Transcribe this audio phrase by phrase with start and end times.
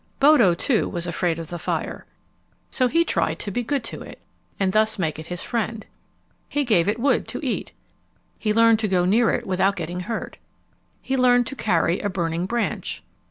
[0.19, 2.07] Bodo, too, was afraid of the fire.
[2.71, 4.19] So he tried to be good to it
[4.59, 5.85] and thus make it his friend.
[6.49, 7.71] He gave it wood to eat.
[8.39, 10.37] He learned to go near it without getting hurt.
[11.03, 13.03] He learned to carry a burning branch.